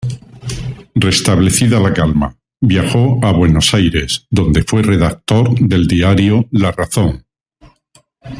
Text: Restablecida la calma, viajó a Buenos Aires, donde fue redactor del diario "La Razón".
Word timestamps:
Restablecida 0.95 1.79
la 1.79 1.93
calma, 1.93 2.35
viajó 2.59 3.19
a 3.23 3.31
Buenos 3.33 3.75
Aires, 3.75 4.25
donde 4.31 4.63
fue 4.63 4.81
redactor 4.81 5.53
del 5.59 5.85
diario 5.85 6.47
"La 6.49 6.71
Razón". 6.71 7.23